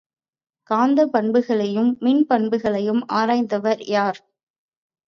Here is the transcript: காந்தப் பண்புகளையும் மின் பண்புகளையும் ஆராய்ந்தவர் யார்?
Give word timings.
காந்தப் 0.69 1.11
பண்புகளையும் 1.11 1.91
மின் 1.99 2.25
பண்புகளையும் 2.25 3.03
ஆராய்ந்தவர் 3.13 3.83
யார்? 3.89 4.21